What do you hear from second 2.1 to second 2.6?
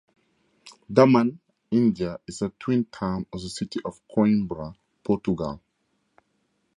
is a